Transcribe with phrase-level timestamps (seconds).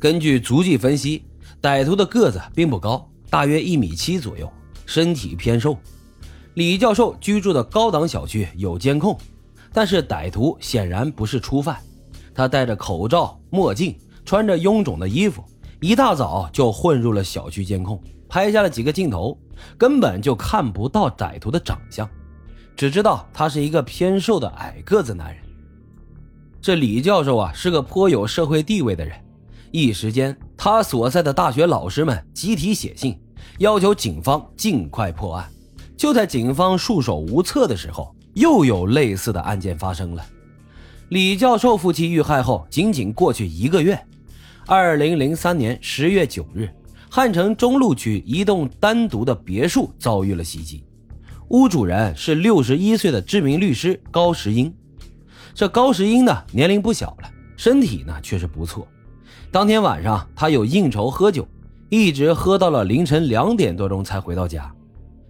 [0.00, 1.24] 根据足迹分析，
[1.60, 4.48] 歹徒的个子并不高，大约一米七左右，
[4.86, 5.76] 身体偏瘦。
[6.54, 9.18] 李教授居住的高档小区有监控，
[9.72, 11.76] 但是歹徒显然不是初犯。
[12.32, 15.44] 他戴着口罩、墨镜，穿着臃肿的衣服，
[15.80, 19.36] 一大早就混入了小区监控，拍下了几个镜头，
[19.76, 22.08] 根本就看不到歹徒的长相，
[22.76, 25.42] 只知道他是一个偏瘦的矮个子男人。
[26.60, 29.16] 这李教授啊，是个颇有社会地位的人。
[29.70, 33.18] 一时间，他所在的大学老师们集体写信，
[33.58, 35.48] 要求警方尽快破案。
[35.96, 40.24] 就在警方束手无策的时候，又有类似的案件发生了。
[41.08, 43.98] 李教授夫妻遇害后，仅仅过去一个月，
[44.66, 46.68] 二零零三年十月九日，
[47.10, 50.84] 汉城中路区一栋单独的别墅遭遇了袭击，
[51.48, 54.72] 屋主人是六十一岁的知名律师高石英。
[55.54, 58.86] 这高石英呢，年龄不小了，身体呢却是不错。
[59.50, 61.46] 当天晚上，他有应酬喝酒，
[61.88, 64.70] 一直喝到了凌晨两点多钟才回到家。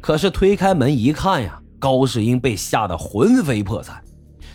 [0.00, 4.02] 可是推开门一看呀，高世英被吓得魂飞魄散，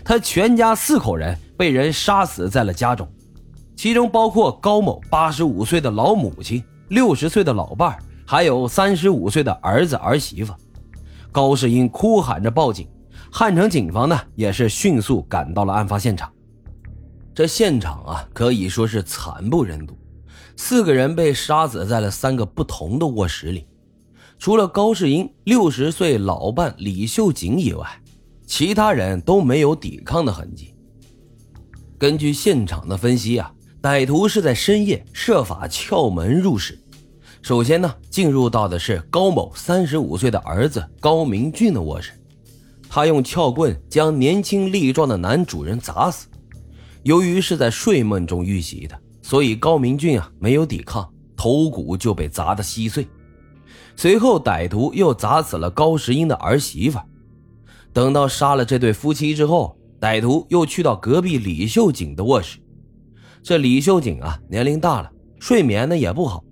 [0.03, 3.07] 他全家四口人被人杀死在了家中，
[3.75, 10.53] 其中包括高某八十五岁的老母亲、六十岁的老伴儿，还有三十五岁的儿子儿媳妇。
[11.31, 12.87] 高世英哭喊着报警，
[13.31, 16.29] 汉城警方呢也是迅速赶到了案发现场。
[17.37, 19.95] 这现场啊，可以说是惨不忍睹。
[20.55, 23.67] 四个人被杀死在了三个不同的卧室里，
[24.39, 27.87] 除了高世英六十岁老伴李秀锦以外，
[28.47, 30.73] 其他人都没有抵抗的痕迹。
[31.99, 36.83] 根据现场的分析啊，歹徒是在深夜设法撬门入室。
[37.43, 42.13] 首先呢，进入到的是高某三十五岁的儿子高明俊的卧室，
[42.89, 46.25] 他用撬棍将年轻力壮的男主人砸死。
[47.07, 53.07] 由于是在睡梦中遇袭的，所以高明俊啊没有抵抗，头骨就被砸得稀碎。
[53.95, 56.99] 随后，歹徒又砸死了高石英的儿媳妇。
[57.93, 62.59] 等到杀了这对夫妻之后，歹徒又去到隔壁李秀锦的卧室。
[63.41, 65.09] 这李秀锦啊年龄大了，
[65.39, 66.43] 睡眠呢也不好，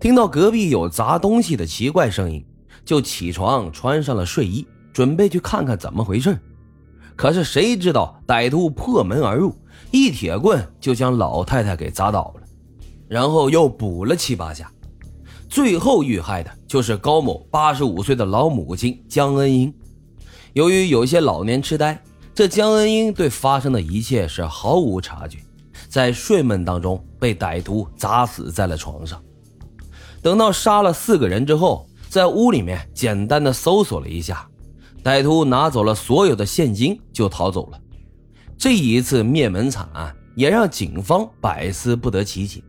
[0.00, 2.44] 听到隔壁有砸东西的奇怪声音，
[2.84, 6.36] 就起床穿上了睡衣，准备去看看怎么回事。
[7.20, 9.54] 可是谁知道歹徒破门而入。
[9.90, 12.42] 一铁棍就将老太太给砸倒了，
[13.08, 14.72] 然后又补了七八下，
[15.46, 19.70] 最后遇害的就是高某八十五岁的老母亲江恩英。
[20.54, 22.02] 由于有些老年痴呆，
[22.34, 25.40] 这江恩英对发生的一切是毫无察觉，
[25.90, 29.22] 在睡梦当中被歹徒砸死在了床上。
[30.22, 34.48] 等到杀了四个人之后，在屋里面简单的搜索了一下，
[35.02, 37.80] 歹徒拿走了所有的现金就逃走了。
[38.58, 42.62] 这一次灭门惨案也让警方百思不得其解，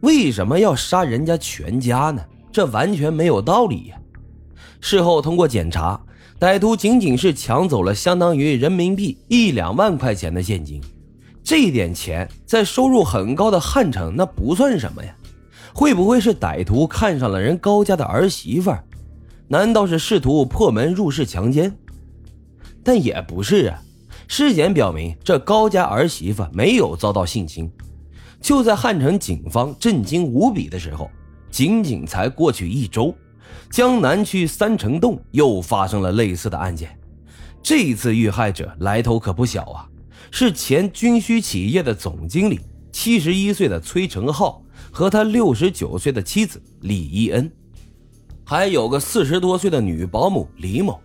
[0.00, 2.22] 为什么要杀人家全家呢？
[2.50, 3.96] 这完全没有道理呀！
[4.80, 5.98] 事后通过检查，
[6.40, 10.82] 歹徒仅仅是抢走了相当于人民币一两万块钱的现金，
[11.44, 15.14] 这点钱在收入很高的汉城那不算什么呀？
[15.72, 18.70] 会不会是歹徒看上了人高家的儿媳妇？
[19.48, 21.76] 难道是试图破门入室强奸？
[22.82, 23.82] 但也不是啊。
[24.28, 27.70] 尸检表明，这高家儿媳妇没有遭到性侵。
[28.40, 31.10] 就在汉城警方震惊无比的时候，
[31.50, 33.14] 仅仅才过去一周，
[33.70, 36.98] 江南区三城洞又发生了类似的案件。
[37.62, 39.88] 这一次遇害者来头可不小啊，
[40.30, 42.58] 是前军需企业的总经理，
[42.90, 47.52] 七十一岁的崔成浩和他六十九岁的妻子李依恩，
[48.44, 51.00] 还有个四十多岁的女保姆李某。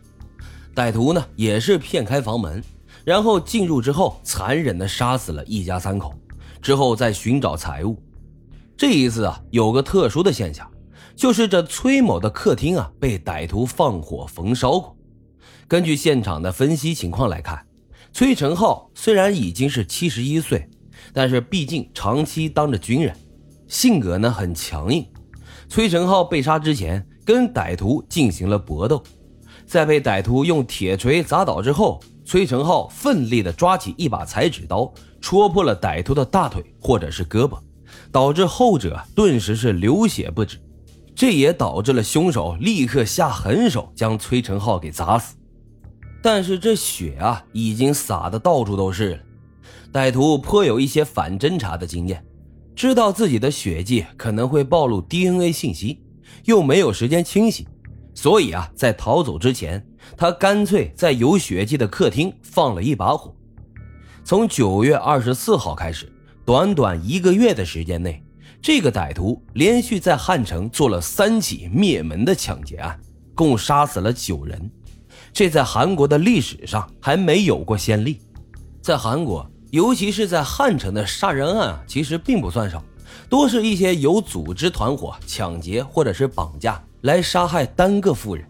[0.76, 2.64] 歹徒呢，也是骗开房门。
[3.06, 6.14] 然后进入之后，残忍地杀死了一家三口，
[6.62, 7.98] 之后再寻找财物。
[8.76, 10.70] 这一次啊，有个特殊的现象，
[11.16, 14.94] 就是这崔某的客厅啊被歹徒放火焚烧过。
[15.70, 17.66] 根据现场的分析情况来看，
[18.12, 20.70] 崔成浩虽然已经是七十一岁，
[21.14, 23.16] 但是毕竟长期当着军人，
[23.70, 25.06] 性格呢很强硬。
[25.70, 29.04] 崔成浩被杀之前跟歹徒进行了搏斗，
[29.66, 32.00] 在被歹徒用铁锤砸倒之后。
[32.24, 34.92] 崔成浩奋力地抓起一把裁纸刀，
[35.22, 37.58] 戳破了歹徒的大腿或者是胳膊，
[38.12, 40.58] 导致后者顿时是流血不止。
[41.16, 45.38] 这也导致了凶手立刻下狠手将崔成浩给砸死。
[46.22, 49.20] 但是这血啊，已经洒得到处都是了。
[49.94, 52.22] 歹徒颇有一些反侦查的经验，
[52.76, 56.02] 知道自己的血迹可能会暴露 DNA 信息，
[56.46, 57.68] 又没有时间清洗。
[58.14, 59.86] 所以啊，在逃走之前，
[60.18, 63.34] 他干脆在有血迹的客厅放了一把火。
[64.24, 66.12] 从九月二十四号开始，
[66.44, 68.24] 短短一个月的时间内，
[68.60, 73.00] 这个歹徒连续在汉城做了三起灭门的抢劫案，
[73.36, 74.72] 共杀死了九人，
[75.32, 78.20] 这在韩国的历史上还没有过先例。
[78.82, 82.84] 在韩国，尤其是在汉城的杀人案啊，其实并不算少，
[83.30, 88.46] 多是一些有组织团伙抢劫或者是绑架来杀害单个妇人。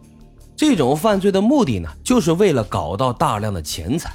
[0.56, 4.12] 这种犯罪的目的呢，就是为了搞到大量的钱财。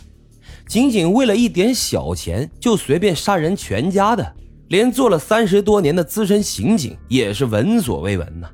[0.66, 4.34] 仅仅为了一点小钱就随便杀人全家的，
[4.68, 8.48] 连做了三十多年的资深刑警也是闻所未闻呐。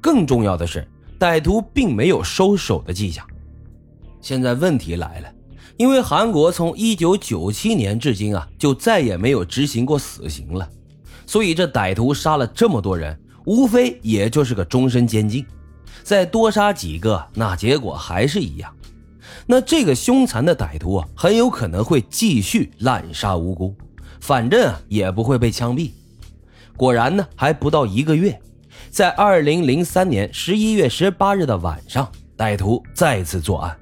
[0.00, 3.24] 更重要的是，歹徒并没有收手的迹象。
[4.20, 5.28] 现在问题来了，
[5.76, 10.68] 因为韩国从一九九七年至今啊，就再也没有执行过死刑了，
[11.26, 15.44] 所以这歹徒杀了这么多人，无非也就是个终身监禁。
[16.02, 18.74] 再多杀几个，那结果还是一样。
[19.46, 23.74] 那这个凶残的歹徒啊，很有可能会继续滥杀无辜，
[24.20, 25.90] 反正啊也不会被枪毙。
[26.76, 28.40] 果然呢，还不到一个月，
[28.90, 33.76] 在二零零三年十一月十八日的晚上，歹徒再次作案。